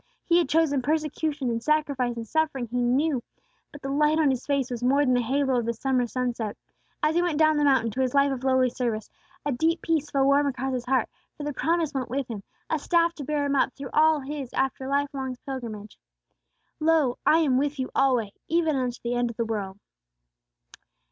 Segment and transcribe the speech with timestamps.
[0.25, 3.21] He had chosen persecution and sacrifice and suffering, he knew,
[3.71, 6.57] but the light on his face was more than the halo of the summer sunset.
[7.03, 9.11] As he went down the mountain to his life of lowly service,
[9.45, 12.79] a deep peace fell warm across his heart; for the promise went with him, a
[12.79, 15.99] staff to bear him up through all his after life's long pilgrimage:
[16.79, 19.77] "LO, I AM WITH YOU ALWAY, EVEN UNTO THE END OF THE WORLD!"